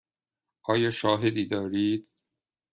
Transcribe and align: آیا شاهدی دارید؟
آیا 0.63 0.91
شاهدی 0.91 1.45
دارید؟ 1.47 2.07